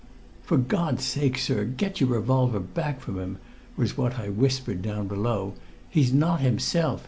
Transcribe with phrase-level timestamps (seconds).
[0.41, 3.37] "For God's sake, sir, get your revolver back from him!"
[3.77, 5.53] was what I whispered down below.
[5.91, 6.99] "He's not himself.